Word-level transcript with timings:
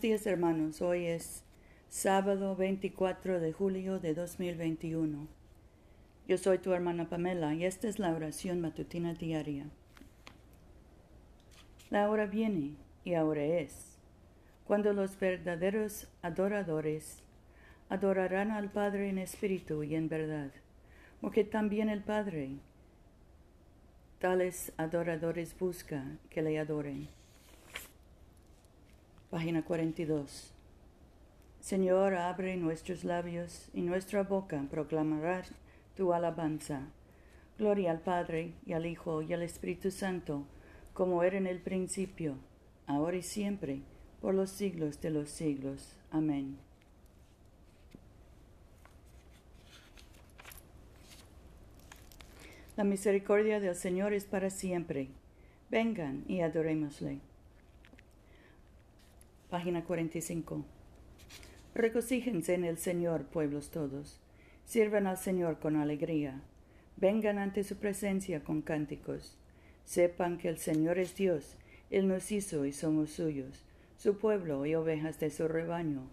Buenos 0.00 0.22
días 0.22 0.32
hermanos, 0.32 0.80
hoy 0.80 1.04
es 1.04 1.44
sábado 1.90 2.56
24 2.56 3.38
de 3.38 3.52
julio 3.52 4.00
de 4.00 4.14
2021. 4.14 5.28
Yo 6.26 6.38
soy 6.38 6.56
tu 6.56 6.72
hermana 6.72 7.10
Pamela 7.10 7.52
y 7.52 7.66
esta 7.66 7.86
es 7.86 7.98
la 7.98 8.14
oración 8.14 8.62
matutina 8.62 9.12
diaria. 9.12 9.66
La 11.90 12.08
hora 12.08 12.24
viene 12.24 12.76
y 13.04 13.12
ahora 13.12 13.44
es, 13.44 13.98
cuando 14.64 14.94
los 14.94 15.20
verdaderos 15.20 16.08
adoradores 16.22 17.22
adorarán 17.90 18.52
al 18.52 18.70
Padre 18.70 19.10
en 19.10 19.18
espíritu 19.18 19.82
y 19.82 19.96
en 19.96 20.08
verdad, 20.08 20.50
porque 21.20 21.44
también 21.44 21.90
el 21.90 22.02
Padre 22.02 22.52
tales 24.18 24.72
adoradores 24.78 25.54
busca 25.58 26.06
que 26.30 26.40
le 26.40 26.58
adoren. 26.58 27.19
Página 29.30 29.62
42. 29.64 30.52
Señor, 31.60 32.14
abre 32.14 32.56
nuestros 32.56 33.04
labios 33.04 33.68
y 33.72 33.80
nuestra 33.80 34.24
boca 34.24 34.66
proclamará 34.68 35.44
tu 35.96 36.12
alabanza. 36.12 36.88
Gloria 37.56 37.92
al 37.92 38.00
Padre 38.00 38.54
y 38.66 38.72
al 38.72 38.86
Hijo 38.86 39.22
y 39.22 39.32
al 39.32 39.42
Espíritu 39.42 39.92
Santo, 39.92 40.46
como 40.94 41.22
era 41.22 41.38
en 41.38 41.46
el 41.46 41.60
principio, 41.60 42.38
ahora 42.88 43.18
y 43.18 43.22
siempre, 43.22 43.82
por 44.20 44.34
los 44.34 44.50
siglos 44.50 45.00
de 45.00 45.10
los 45.10 45.30
siglos. 45.30 45.94
Amén. 46.10 46.58
La 52.76 52.82
misericordia 52.82 53.60
del 53.60 53.76
Señor 53.76 54.12
es 54.12 54.24
para 54.24 54.50
siempre. 54.50 55.06
Vengan 55.70 56.24
y 56.26 56.40
adorémosle. 56.40 57.29
Página 59.50 59.82
45. 59.82 60.64
Regocíjense 61.74 62.54
en 62.54 62.64
el 62.64 62.78
Señor, 62.78 63.24
pueblos 63.24 63.70
todos. 63.72 64.20
Sirvan 64.64 65.08
al 65.08 65.18
Señor 65.18 65.58
con 65.58 65.74
alegría. 65.74 66.40
Vengan 66.96 67.38
ante 67.38 67.64
su 67.64 67.74
presencia 67.74 68.44
con 68.44 68.62
cánticos. 68.62 69.36
Sepan 69.84 70.38
que 70.38 70.48
el 70.48 70.58
Señor 70.58 71.00
es 71.00 71.16
Dios. 71.16 71.56
Él 71.90 72.06
nos 72.06 72.30
hizo 72.30 72.64
y 72.64 72.72
somos 72.72 73.10
suyos, 73.10 73.64
su 73.96 74.18
pueblo 74.18 74.64
y 74.66 74.76
ovejas 74.76 75.18
de 75.18 75.30
su 75.30 75.48
rebaño. 75.48 76.08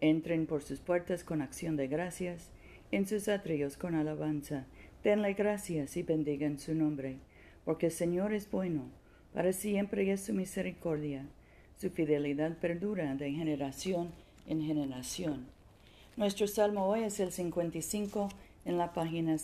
Entren 0.00 0.46
por 0.46 0.60
sus 0.62 0.80
puertas 0.80 1.22
con 1.22 1.40
acción 1.40 1.76
de 1.76 1.86
gracias, 1.86 2.50
en 2.90 3.06
sus 3.06 3.28
atrios 3.28 3.76
con 3.76 3.94
alabanza. 3.94 4.66
Denle 5.04 5.34
gracias 5.34 5.96
y 5.96 6.02
bendigan 6.02 6.58
su 6.58 6.74
nombre, 6.74 7.18
porque 7.64 7.86
el 7.86 7.92
Señor 7.92 8.32
es 8.32 8.50
bueno, 8.50 8.90
para 9.32 9.52
siempre 9.52 10.10
es 10.10 10.24
su 10.24 10.32
misericordia 10.32 11.28
su 11.78 11.90
fidelidad 11.90 12.56
perdura 12.58 13.14
de 13.14 13.32
generación 13.32 14.10
en 14.46 14.62
generación. 14.62 15.46
Nuestro 16.16 16.46
salmo 16.46 16.86
hoy 16.86 17.04
es 17.04 17.20
el 17.20 17.32
55 17.32 18.28
en 18.64 18.78
la 18.78 18.92
página 18.92 19.36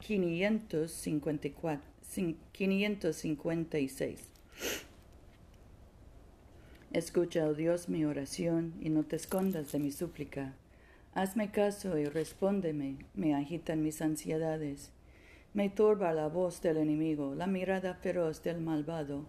554, 0.00 1.80
556. 2.52 4.20
Escucha, 6.92 7.46
oh 7.46 7.54
Dios, 7.54 7.88
mi 7.88 8.04
oración 8.04 8.74
y 8.80 8.90
no 8.90 9.04
te 9.04 9.16
escondas 9.16 9.72
de 9.72 9.78
mi 9.78 9.92
súplica. 9.92 10.54
Hazme 11.14 11.50
caso 11.50 11.96
y 11.98 12.06
respóndeme, 12.06 12.96
me 13.14 13.34
agitan 13.34 13.82
mis 13.82 14.02
ansiedades. 14.02 14.90
Me 15.54 15.68
turba 15.68 16.12
la 16.12 16.28
voz 16.28 16.60
del 16.62 16.76
enemigo, 16.78 17.34
la 17.34 17.46
mirada 17.46 17.94
feroz 17.94 18.42
del 18.42 18.60
malvado 18.60 19.26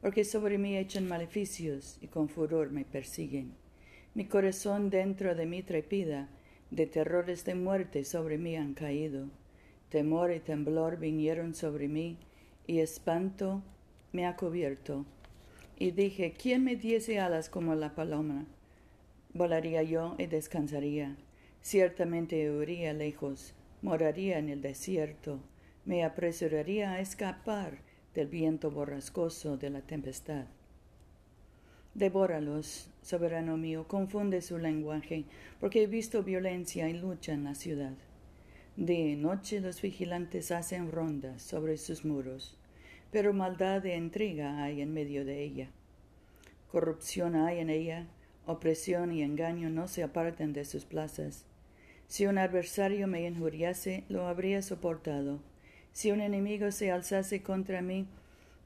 porque 0.00 0.24
sobre 0.24 0.58
mí 0.58 0.76
echan 0.76 1.06
maleficios 1.06 1.98
y 2.00 2.06
con 2.06 2.28
furor 2.28 2.70
me 2.70 2.84
persiguen. 2.84 3.52
Mi 4.14 4.24
corazón 4.24 4.90
dentro 4.90 5.34
de 5.34 5.46
mí 5.46 5.62
trepida, 5.62 6.28
de 6.70 6.86
terrores 6.86 7.44
de 7.44 7.54
muerte 7.54 8.04
sobre 8.04 8.38
mí 8.38 8.56
han 8.56 8.74
caído. 8.74 9.28
Temor 9.88 10.32
y 10.32 10.40
temblor 10.40 10.98
vinieron 10.98 11.54
sobre 11.54 11.88
mí, 11.88 12.16
y 12.66 12.78
espanto 12.78 13.62
me 14.12 14.26
ha 14.26 14.36
cubierto. 14.36 15.04
Y 15.78 15.90
dije, 15.90 16.32
¿quién 16.32 16.64
me 16.64 16.76
diese 16.76 17.18
alas 17.18 17.48
como 17.48 17.74
la 17.74 17.94
paloma? 17.94 18.46
Volaría 19.32 19.82
yo 19.82 20.14
y 20.18 20.26
descansaría. 20.26 21.16
Ciertamente 21.62 22.50
huiría 22.50 22.92
lejos, 22.92 23.54
moraría 23.82 24.38
en 24.38 24.48
el 24.48 24.62
desierto, 24.62 25.40
me 25.84 26.04
apresuraría 26.04 26.92
a 26.92 27.00
escapar 27.00 27.78
del 28.14 28.26
viento 28.26 28.70
borrascoso 28.70 29.56
de 29.56 29.70
la 29.70 29.82
tempestad. 29.82 30.46
Devóralos, 31.94 32.88
soberano 33.02 33.56
mío, 33.56 33.86
confunde 33.86 34.42
su 34.42 34.58
lenguaje, 34.58 35.24
porque 35.60 35.82
he 35.82 35.86
visto 35.86 36.22
violencia 36.22 36.88
y 36.88 36.94
lucha 36.94 37.32
en 37.32 37.44
la 37.44 37.54
ciudad. 37.54 37.94
De 38.76 39.16
noche 39.16 39.60
los 39.60 39.82
vigilantes 39.82 40.50
hacen 40.50 40.90
rondas 40.90 41.42
sobre 41.42 41.76
sus 41.76 42.04
muros, 42.04 42.56
pero 43.10 43.32
maldad 43.32 43.84
e 43.86 43.96
intriga 43.96 44.62
hay 44.62 44.80
en 44.80 44.92
medio 44.92 45.24
de 45.24 45.42
ella. 45.42 45.68
Corrupción 46.70 47.34
hay 47.34 47.58
en 47.58 47.70
ella, 47.70 48.06
opresión 48.46 49.12
y 49.12 49.22
engaño 49.22 49.68
no 49.70 49.88
se 49.88 50.04
apartan 50.04 50.52
de 50.52 50.64
sus 50.64 50.84
plazas. 50.84 51.44
Si 52.06 52.26
un 52.26 52.38
adversario 52.38 53.06
me 53.08 53.26
injuriase, 53.26 54.04
lo 54.08 54.26
habría 54.26 54.62
soportado 54.62 55.40
si 55.92 56.10
un 56.10 56.20
enemigo 56.20 56.70
se 56.70 56.90
alzase 56.90 57.42
contra 57.42 57.82
mí, 57.82 58.06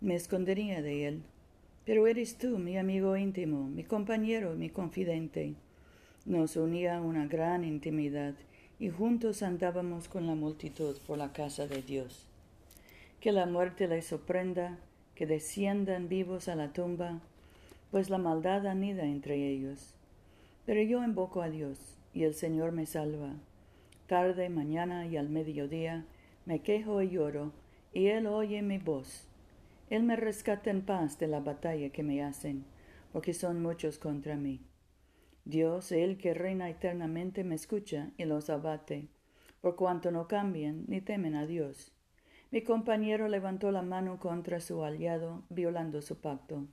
me 0.01 0.15
escondería 0.15 0.83
de 0.83 1.09
él. 1.09 1.23
Pero 1.85 2.07
eres 2.07 2.39
tú, 2.39 2.59
mi 2.59 2.79
amigo 2.79 3.17
íntimo, 3.17 3.69
mi 3.69 3.85
compañero, 3.85 4.55
mi 4.55 4.71
confidente. 4.71 5.55
Nos 6.25 6.57
unía 6.57 7.01
una 7.01 7.27
gran 7.27 7.65
intimidad 7.65 8.34
y 8.79 8.89
juntos 8.89 9.43
andábamos 9.43 10.09
con 10.09 10.27
la 10.27 10.34
multitud 10.34 10.97
por 11.07 11.19
la 11.19 11.33
casa 11.33 11.67
de 11.67 11.83
Dios. 11.83 12.27
Que 13.21 13.33
la 13.33 13.47
muerte 13.47 13.89
les 13.89 14.07
sorprenda, 14.07 14.79
que 15.15 15.27
desciendan 15.27 16.09
vivos 16.09 16.49
a 16.49 16.57
la 16.57 16.73
tumba, 16.73 17.21
pues 17.91 18.11
la 18.11 18.19
maldad 18.19 18.67
anida 18.67 19.05
entre 19.05 19.49
ellos. 19.49 19.95
Pero 20.67 20.83
yo 20.83 21.05
invoco 21.05 21.43
a 21.43 21.51
Dios, 21.51 21.79
y 22.13 22.25
el 22.25 22.34
Señor 22.34 22.73
me 22.73 22.87
salva. 22.87 23.34
Tarde, 24.07 24.49
mañana 24.49 25.07
y 25.07 25.17
al 25.17 25.29
mediodía, 25.29 26.05
me 26.47 26.60
quejo 26.60 27.00
y 27.00 27.09
lloro, 27.09 27.53
y 27.93 28.09
Él 28.09 28.27
oye 28.27 28.60
mi 28.60 28.77
voz. 28.77 29.27
Él 29.88 30.03
me 30.03 30.16
rescata 30.16 30.71
en 30.71 30.82
paz 30.82 31.19
de 31.19 31.27
la 31.27 31.41
batalla 31.41 31.91
que 31.91 32.03
me 32.03 32.22
hacen, 32.22 32.65
porque 33.12 33.32
son 33.32 33.62
muchos 33.62 33.99
contra 33.99 34.37
mí. 34.37 34.60
Dios, 35.47 35.91
el 35.93 36.19
que 36.19 36.34
reina 36.34 36.69
eternamente, 36.69 37.44
me 37.44 37.54
escucha 37.54 38.10
y 38.19 38.25
los 38.25 38.50
abate, 38.50 39.09
por 39.62 39.77
cuanto 39.77 40.10
no 40.10 40.28
cambian 40.28 40.84
ni 40.87 41.00
temen 41.00 41.34
a 41.34 41.47
Dios. 41.47 41.93
Mi 42.50 42.62
compañero 42.62 43.28
levantó 43.28 43.71
la 43.71 43.83
mano 43.83 44.19
contra 44.19 44.60
su 44.60 44.84
aliado, 44.84 45.44
violando 45.49 46.03
su 46.03 46.21
pacto. 46.21 46.66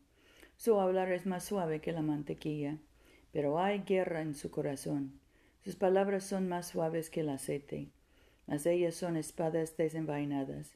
Su 0.57 0.79
hablar 0.79 1.11
es 1.11 1.25
más 1.25 1.45
suave 1.45 1.79
que 1.79 1.91
la 1.91 2.01
mantequilla, 2.01 2.77
pero 3.31 3.59
hay 3.59 3.79
guerra 3.79 4.21
en 4.21 4.35
su 4.35 4.51
corazón. 4.51 5.19
Sus 5.63 5.75
palabras 5.75 6.25
son 6.25 6.49
más 6.49 6.67
suaves 6.67 7.09
que 7.09 7.21
el 7.21 7.29
aceite 7.29 7.89
mas 8.51 8.65
ellas 8.65 8.95
son 8.95 9.15
espadas 9.15 9.77
desenvainadas. 9.77 10.75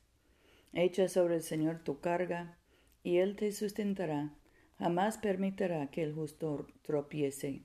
Echa 0.72 1.09
sobre 1.09 1.36
el 1.36 1.41
Señor 1.41 1.84
tu 1.84 2.00
carga, 2.00 2.58
y 3.03 3.18
Él 3.18 3.36
te 3.36 3.52
sustentará, 3.52 4.34
jamás 4.80 5.18
permitirá 5.18 5.88
que 5.91 6.02
el 6.02 6.14
justo 6.14 6.68
tropiece. 6.84 7.64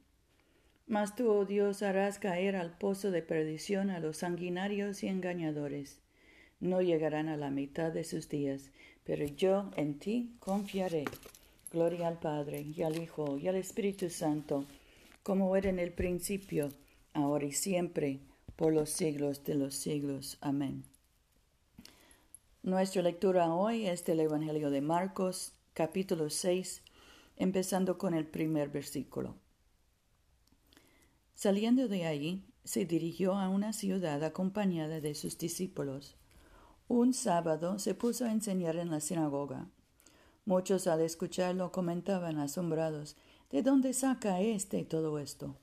Mas 0.88 1.14
tú, 1.14 1.30
oh 1.30 1.44
Dios, 1.44 1.84
harás 1.84 2.18
caer 2.18 2.56
al 2.56 2.76
pozo 2.76 3.12
de 3.12 3.22
perdición 3.22 3.88
a 3.88 4.00
los 4.00 4.16
sanguinarios 4.16 5.04
y 5.04 5.06
engañadores. 5.06 6.00
No 6.58 6.82
llegarán 6.82 7.28
a 7.28 7.36
la 7.36 7.50
mitad 7.50 7.92
de 7.92 8.02
sus 8.02 8.28
días, 8.28 8.72
pero 9.04 9.24
yo 9.26 9.70
en 9.76 10.00
ti 10.00 10.34
confiaré. 10.40 11.04
Gloria 11.70 12.08
al 12.08 12.18
Padre, 12.18 12.62
y 12.62 12.82
al 12.82 13.00
Hijo, 13.00 13.38
y 13.38 13.46
al 13.46 13.54
Espíritu 13.54 14.10
Santo, 14.10 14.66
como 15.22 15.54
era 15.54 15.70
en 15.70 15.78
el 15.78 15.92
principio, 15.92 16.70
ahora 17.12 17.44
y 17.44 17.52
siempre, 17.52 18.18
por 18.60 18.74
los 18.74 18.90
siglos 18.90 19.42
de 19.44 19.54
los 19.54 19.74
siglos. 19.74 20.36
Amén. 20.42 20.84
Nuestra 22.62 23.00
lectura 23.00 23.54
hoy 23.54 23.86
es 23.86 24.04
del 24.04 24.20
Evangelio 24.20 24.68
de 24.68 24.82
Marcos, 24.82 25.54
capítulo 25.72 26.28
6, 26.28 26.82
empezando 27.38 27.96
con 27.96 28.12
el 28.12 28.26
primer 28.26 28.68
versículo. 28.68 29.36
Saliendo 31.34 31.88
de 31.88 32.04
allí, 32.04 32.44
se 32.62 32.84
dirigió 32.84 33.32
a 33.32 33.48
una 33.48 33.72
ciudad 33.72 34.22
acompañada 34.22 35.00
de 35.00 35.14
sus 35.14 35.38
discípulos. 35.38 36.16
Un 36.86 37.14
sábado 37.14 37.78
se 37.78 37.94
puso 37.94 38.26
a 38.26 38.32
enseñar 38.32 38.76
en 38.76 38.90
la 38.90 39.00
sinagoga. 39.00 39.70
Muchos 40.44 40.86
al 40.86 41.00
escucharlo 41.00 41.72
comentaban 41.72 42.38
asombrados, 42.38 43.16
¿de 43.48 43.62
dónde 43.62 43.94
saca 43.94 44.42
éste 44.42 44.84
todo 44.84 45.18
esto? 45.18 45.56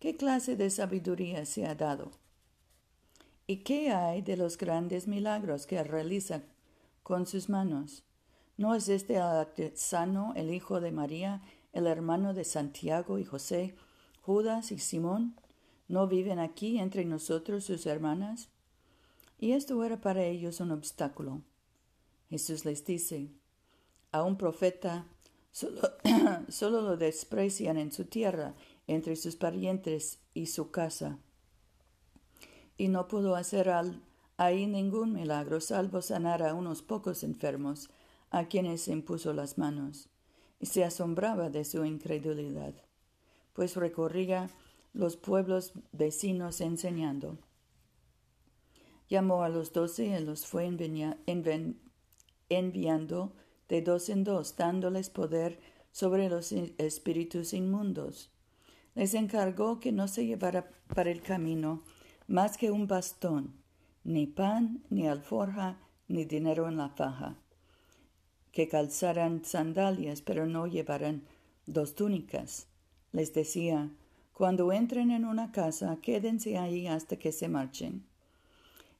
¿Qué 0.00 0.16
clase 0.16 0.56
de 0.56 0.70
sabiduría 0.70 1.44
se 1.44 1.66
ha 1.66 1.74
dado? 1.74 2.10
¿Y 3.46 3.58
qué 3.58 3.90
hay 3.90 4.22
de 4.22 4.38
los 4.38 4.56
grandes 4.56 5.06
milagros 5.06 5.66
que 5.66 5.84
realiza 5.84 6.40
con 7.02 7.26
sus 7.26 7.50
manos? 7.50 8.02
¿No 8.56 8.74
es 8.74 8.88
este 8.88 9.18
artesano 9.18 10.32
el 10.36 10.54
hijo 10.54 10.80
de 10.80 10.90
María, 10.90 11.42
el 11.74 11.86
hermano 11.86 12.32
de 12.32 12.44
Santiago 12.44 13.18
y 13.18 13.26
José, 13.26 13.74
Judas 14.22 14.72
y 14.72 14.78
Simón, 14.78 15.36
¿no 15.86 16.06
viven 16.06 16.38
aquí 16.38 16.78
entre 16.78 17.04
nosotros 17.04 17.64
sus 17.64 17.84
hermanas? 17.84 18.48
Y 19.38 19.52
esto 19.52 19.84
era 19.84 20.00
para 20.00 20.24
ellos 20.24 20.60
un 20.60 20.70
obstáculo. 20.70 21.42
Jesús 22.30 22.64
les 22.64 22.86
dice, 22.86 23.28
a 24.12 24.22
un 24.22 24.38
profeta 24.38 25.06
solo, 25.52 25.82
lo 26.80 26.96
desprecian 26.96 27.76
en 27.76 27.92
su 27.92 28.04
tierra, 28.04 28.54
entre 28.90 29.14
sus 29.14 29.36
parientes 29.36 30.18
y 30.34 30.46
su 30.46 30.72
casa. 30.72 31.20
Y 32.76 32.88
no 32.88 33.06
pudo 33.06 33.36
hacer 33.36 33.70
ahí 34.36 34.66
ningún 34.66 35.12
milagro, 35.12 35.60
salvo 35.60 36.02
sanar 36.02 36.42
a 36.42 36.54
unos 36.54 36.82
pocos 36.82 37.22
enfermos, 37.22 37.88
a 38.30 38.46
quienes 38.46 38.88
impuso 38.88 39.32
las 39.32 39.58
manos, 39.58 40.08
y 40.58 40.66
se 40.66 40.82
asombraba 40.84 41.50
de 41.50 41.64
su 41.64 41.84
incredulidad, 41.84 42.74
pues 43.52 43.76
recorría 43.76 44.50
los 44.92 45.16
pueblos 45.16 45.72
vecinos 45.92 46.60
enseñando. 46.60 47.38
Llamó 49.08 49.44
a 49.44 49.48
los 49.48 49.72
doce 49.72 50.06
y 50.06 50.24
los 50.24 50.46
fue 50.46 50.66
enviando 52.48 53.32
de 53.68 53.82
dos 53.82 54.08
en 54.08 54.24
dos, 54.24 54.56
dándoles 54.56 55.10
poder 55.10 55.60
sobre 55.92 56.28
los 56.28 56.50
espíritus 56.50 57.52
inmundos. 57.52 58.32
Les 58.94 59.14
encargó 59.14 59.80
que 59.80 59.92
no 59.92 60.08
se 60.08 60.26
llevara 60.26 60.70
para 60.94 61.10
el 61.10 61.22
camino 61.22 61.82
más 62.26 62.56
que 62.56 62.70
un 62.70 62.86
bastón, 62.86 63.54
ni 64.04 64.26
pan, 64.26 64.82
ni 64.90 65.08
alforja, 65.08 65.78
ni 66.08 66.24
dinero 66.24 66.68
en 66.68 66.76
la 66.76 66.90
faja 66.90 67.36
que 68.52 68.68
calzaran 68.68 69.44
sandalias, 69.44 70.22
pero 70.22 70.46
no 70.46 70.66
llevaran 70.66 71.22
dos 71.66 71.94
túnicas. 71.94 72.66
Les 73.12 73.32
decía, 73.32 73.90
cuando 74.32 74.72
entren 74.72 75.10
en 75.10 75.24
una 75.24 75.52
casa, 75.52 75.98
quédense 76.02 76.58
ahí 76.58 76.86
hasta 76.86 77.16
que 77.16 77.32
se 77.32 77.48
marchen. 77.48 78.04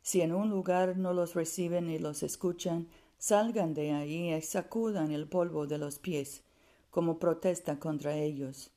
Si 0.03 0.21
en 0.21 0.33
un 0.33 0.51
lugar 0.51 0.97
no 0.97 1.13
los 1.13 1.35
reciben 1.35 1.91
y 1.91 1.99
los 1.99 2.23
escuchan, 2.23 2.89
salgan 3.19 3.75
de 3.75 3.93
ahí 3.93 4.33
y 4.33 4.43
sacudan 4.43 5.13
el 5.13 5.29
polvo 5.29 5.67
de 5.67 5.79
los 5.79 5.99
pies, 5.99 6.43
como 6.91 7.19
protesta 7.19 7.79
contra 7.79 8.17
ellos. 8.17 8.71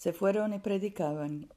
Se 0.00 0.14
fueron 0.14 0.54
y 0.54 0.58
predicaban 0.60 1.50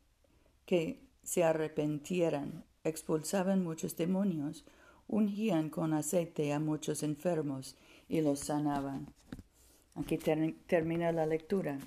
que 0.66 1.00
se 1.24 1.46
arrepentieran, 1.46 2.66
expulsaban 2.84 3.64
muchos 3.64 3.96
demonios, 3.96 4.66
ungían 5.08 5.70
con 5.70 5.94
aceite 5.94 6.52
a 6.52 6.60
muchos 6.60 7.04
enfermos 7.04 7.78
y 8.10 8.20
los 8.20 8.40
sanaban. 8.40 9.08
Aquí 9.96 10.18
termina 10.18 11.14
la 11.14 11.26
lectura. 11.26 11.80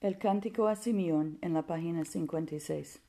El 0.00 0.18
cántico 0.18 0.68
a 0.68 0.76
Simeón 0.76 1.38
en 1.42 1.52
la 1.52 1.66
página 1.66 2.04
56. 2.04 3.00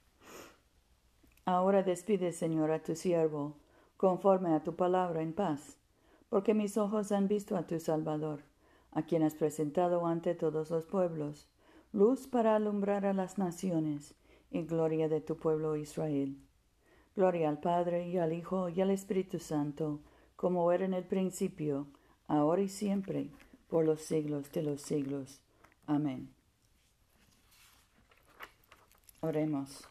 Ahora 1.51 1.83
despide, 1.83 2.31
Señor, 2.31 2.71
a 2.71 2.81
tu 2.81 2.95
siervo, 2.95 3.55
conforme 3.97 4.53
a 4.53 4.63
tu 4.63 4.75
palabra 4.75 5.21
en 5.21 5.33
paz 5.33 5.81
porque 6.31 6.53
mis 6.53 6.77
ojos 6.77 7.11
han 7.11 7.27
visto 7.27 7.57
a 7.57 7.67
tu 7.67 7.77
Salvador, 7.77 8.39
a 8.93 9.01
quien 9.01 9.21
has 9.21 9.35
presentado 9.35 10.07
ante 10.07 10.33
todos 10.33 10.71
los 10.71 10.85
pueblos, 10.85 11.49
luz 11.91 12.25
para 12.25 12.55
alumbrar 12.55 13.05
a 13.05 13.11
las 13.13 13.37
naciones 13.37 14.15
y 14.49 14.61
gloria 14.61 15.09
de 15.09 15.19
tu 15.19 15.35
pueblo 15.35 15.75
Israel. 15.75 16.37
Gloria 17.17 17.49
al 17.49 17.59
Padre 17.59 18.07
y 18.07 18.17
al 18.17 18.31
Hijo 18.31 18.69
y 18.69 18.79
al 18.79 18.91
Espíritu 18.91 19.39
Santo, 19.39 19.99
como 20.37 20.71
era 20.71 20.85
en 20.85 20.93
el 20.93 21.03
principio, 21.03 21.87
ahora 22.29 22.61
y 22.61 22.69
siempre, 22.69 23.29
por 23.67 23.83
los 23.83 23.99
siglos 23.99 24.49
de 24.53 24.63
los 24.63 24.81
siglos. 24.81 25.41
Amén. 25.85 26.33
Oremos. 29.19 29.90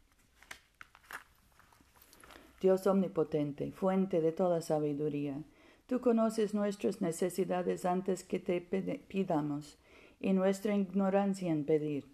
Dios 2.61 2.87
omnipotente, 2.87 3.71
fuente 3.71 4.21
de 4.21 4.31
toda 4.31 4.61
sabiduría, 4.61 5.43
Tú 5.91 5.99
conoces 5.99 6.53
nuestras 6.53 7.01
necesidades 7.01 7.83
antes 7.83 8.23
que 8.23 8.39
te 8.39 8.61
pidamos 8.61 9.77
y 10.21 10.31
nuestra 10.31 10.73
ignorancia 10.73 11.51
en 11.51 11.65
pedir. 11.65 12.05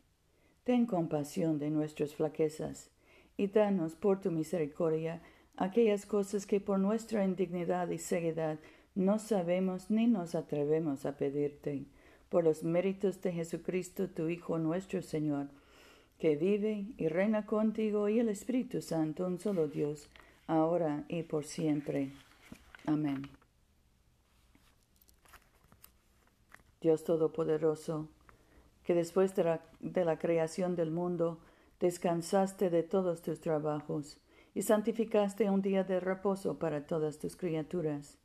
Ten 0.64 0.88
compasión 0.88 1.60
de 1.60 1.70
nuestras 1.70 2.16
flaquezas 2.16 2.90
y 3.38 3.46
danos 3.46 3.94
por 3.94 4.20
tu 4.20 4.32
misericordia 4.32 5.22
aquellas 5.58 6.08
cosas 6.08 6.48
que 6.48 6.60
por 6.60 6.80
nuestra 6.80 7.24
indignidad 7.24 7.88
y 7.92 8.00
ceguedad 8.00 8.58
no 8.96 9.20
sabemos 9.20 9.92
ni 9.92 10.08
nos 10.08 10.34
atrevemos 10.34 11.06
a 11.06 11.16
pedirte, 11.16 11.86
por 12.30 12.44
los 12.44 12.64
méritos 12.64 13.22
de 13.22 13.32
Jesucristo, 13.32 14.10
tu 14.10 14.28
Hijo 14.28 14.58
nuestro 14.58 15.04
Señor, 15.04 15.50
que 16.18 16.36
vive 16.36 16.88
y 16.98 17.10
reina 17.10 17.46
contigo 17.46 18.10
y 18.10 18.18
el 18.18 18.30
Espíritu 18.30 18.82
Santo, 18.82 19.28
un 19.28 19.40
solo 19.40 19.68
Dios, 19.68 20.10
ahora 20.48 21.04
y 21.08 21.24
por 21.24 21.46
siempre. 21.46 22.12
Amén. 22.86 23.30
Dios 26.82 27.04
Todopoderoso, 27.04 28.08
que 28.84 28.94
después 28.94 29.36
de 29.36 30.06
la, 30.06 30.20
creación 30.20 30.76
del 30.76 30.92
mundo 30.92 31.40
descansaste 31.80 32.70
de 32.70 32.84
todos 32.84 33.22
tus 33.22 33.42
trabajos 33.42 34.20
y 34.56 34.62
santificaste 34.62 35.50
un 35.50 35.62
día 35.62 35.84
de 35.84 36.00
reposo 36.00 36.58
para 36.58 36.86
todas 36.86 37.20
tus 37.20 37.36
criaturas. 37.36 38.18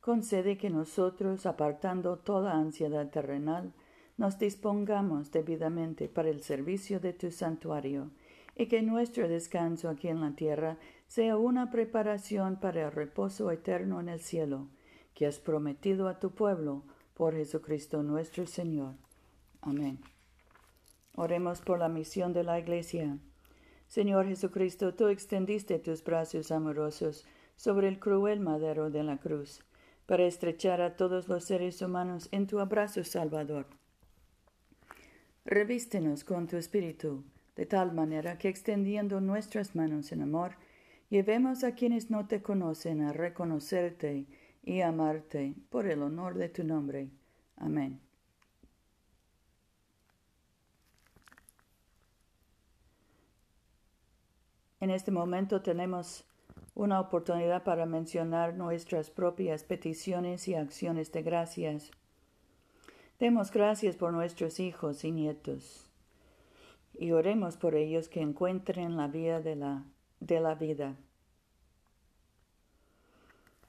Concede 0.00 0.56
que 0.56 0.70
nosotros, 0.70 1.44
apartando 1.44 2.16
toda 2.16 2.54
ansiedad 2.54 3.10
terrenal, 3.10 3.74
nos 4.16 4.38
dispongamos 4.38 5.30
debidamente 5.30 6.08
para 6.08 6.30
el 6.30 6.42
servicio 6.42 7.00
de 7.00 7.12
tu 7.12 7.30
santuario, 7.30 8.10
y 8.56 8.66
que 8.66 8.82
nuestro 8.82 9.28
descanso 9.28 9.88
aquí 9.88 10.08
en 10.08 10.20
la 10.20 10.32
tierra 10.32 10.78
sea 11.06 11.36
una 11.36 11.70
preparación 11.70 12.60
para 12.60 12.86
el 12.86 12.92
reposo 12.92 13.50
eterno 13.50 14.00
en 14.00 14.08
el 14.08 14.20
cielo, 14.20 14.68
que 15.14 15.26
has 15.26 15.38
prometido 15.38 16.08
a 16.08 16.20
tu 16.20 16.30
pueblo 16.30 16.84
por 17.14 17.34
Jesucristo 17.34 18.02
nuestro 18.02 18.46
Señor. 18.46 18.94
Amén. 19.60 19.98
Oremos 21.16 21.60
por 21.60 21.78
la 21.78 21.88
misión 21.88 22.32
de 22.32 22.44
la 22.44 22.58
Iglesia. 22.58 23.18
Señor 23.88 24.26
Jesucristo, 24.26 24.94
tú 24.94 25.08
extendiste 25.08 25.78
tus 25.78 26.04
brazos 26.04 26.50
amorosos 26.52 27.26
sobre 27.56 27.88
el 27.88 27.98
cruel 27.98 28.40
madero 28.40 28.88
de 28.88 29.02
la 29.02 29.18
cruz, 29.18 29.64
para 30.06 30.24
estrechar 30.24 30.80
a 30.80 30.96
todos 30.96 31.28
los 31.28 31.44
seres 31.44 31.82
humanos 31.82 32.28
en 32.30 32.46
tu 32.46 32.60
abrazo 32.60 33.04
salvador. 33.04 33.66
Revístenos 35.44 36.24
con 36.24 36.46
tu 36.46 36.56
espíritu, 36.56 37.24
de 37.56 37.66
tal 37.66 37.92
manera 37.92 38.38
que 38.38 38.48
extendiendo 38.48 39.20
nuestras 39.20 39.74
manos 39.74 40.12
en 40.12 40.22
amor, 40.22 40.52
llevemos 41.08 41.64
a 41.64 41.74
quienes 41.74 42.10
no 42.10 42.26
te 42.26 42.42
conocen 42.42 43.02
a 43.02 43.12
reconocerte 43.12 44.26
y 44.62 44.80
amarte 44.80 45.54
por 45.68 45.86
el 45.86 46.02
honor 46.02 46.34
de 46.34 46.48
tu 46.48 46.64
nombre. 46.64 47.10
Amén. 47.56 48.00
En 54.80 54.90
este 54.90 55.10
momento 55.10 55.60
tenemos 55.60 56.24
una 56.74 57.00
oportunidad 57.00 57.64
para 57.64 57.84
mencionar 57.84 58.54
nuestras 58.54 59.10
propias 59.10 59.64
peticiones 59.64 60.48
y 60.48 60.54
acciones 60.54 61.12
de 61.12 61.22
gracias. 61.22 61.90
Demos 63.18 63.50
gracias 63.50 63.96
por 63.96 64.14
nuestros 64.14 64.58
hijos 64.60 65.04
y 65.04 65.12
nietos 65.12 65.89
y 66.98 67.12
oremos 67.12 67.56
por 67.56 67.74
ellos 67.74 68.08
que 68.08 68.20
encuentren 68.20 68.96
la 68.96 69.08
vía 69.08 69.40
de 69.40 69.56
la, 69.56 69.84
de 70.20 70.40
la 70.40 70.54
vida. 70.54 70.96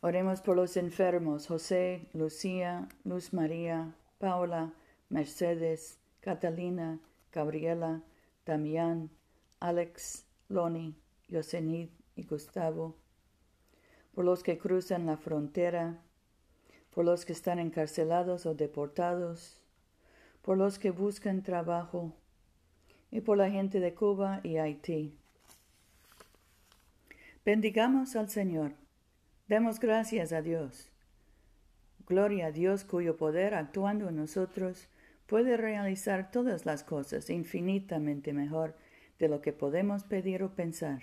Oremos 0.02 0.42
por 0.42 0.56
los 0.56 0.78
enfermos, 0.78 1.48
José, 1.48 2.10
Lucía, 2.14 2.90
Luz 3.04 3.34
María, 3.34 3.96
Paula, 4.18 4.74
Mercedes, 5.10 6.00
Catalina, 6.22 7.00
Gabriela, 7.32 8.02
Damián, 8.46 9.12
Alex, 9.60 10.26
Loni, 10.50 10.96
Yosenid 11.28 11.90
y 12.16 12.24
Gustavo, 12.24 12.96
por 14.14 14.26
los 14.26 14.42
que 14.42 14.58
cruzan 14.58 15.06
la 15.06 15.18
frontera, 15.18 16.02
por 16.90 17.06
los 17.06 17.24
que 17.24 17.34
están 17.34 17.60
encarcelados 17.60 18.46
o 18.46 18.56
deportados, 18.56 19.62
por 20.42 20.58
los 20.58 20.80
que 20.80 20.92
buscan 20.92 21.44
trabajo 21.44 22.14
y 23.12 23.22
por 23.22 23.38
la 23.38 23.50
gente 23.50 23.80
de 23.80 23.94
Cuba 23.94 24.40
y 24.44 24.58
Haití. 24.58 25.14
Bendigamos 27.46 28.16
al 28.16 28.30
Señor. 28.30 28.74
Demos 29.48 29.80
gracias 29.80 30.32
a 30.32 30.42
Dios. 30.42 30.92
Gloria 32.08 32.48
a 32.48 32.52
Dios 32.52 32.84
cuyo 32.84 33.18
poder 33.18 33.54
actuando 33.54 34.10
en 34.10 34.16
nosotros 34.16 34.88
puede 35.28 35.58
realizar 35.58 36.32
todas 36.32 36.66
las 36.66 36.84
cosas 36.84 37.30
infinitamente 37.30 38.34
mejor 38.34 38.76
de 39.18 39.30
lo 39.30 39.42
que 39.42 39.54
podemos 39.54 40.04
pedir 40.04 40.44
o 40.44 40.54
pensar. 40.54 41.02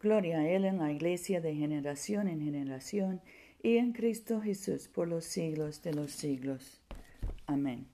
Gloria 0.00 0.40
a 0.40 0.48
Él 0.48 0.64
en 0.64 0.78
la 0.78 0.92
Iglesia 0.92 1.40
de 1.40 1.54
generación 1.54 2.28
en 2.28 2.40
generación 2.40 3.22
y 3.62 3.78
en 3.78 3.92
Cristo 3.92 4.40
Jesús 4.40 4.88
por 4.88 5.08
los 5.08 5.24
siglos 5.24 5.82
de 5.82 5.94
los 5.94 6.10
siglos. 6.10 6.82
Amén. 7.46 7.93